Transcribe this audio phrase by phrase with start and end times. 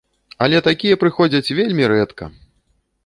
[0.45, 2.33] Але такія прыходзяць вельмі рэдка!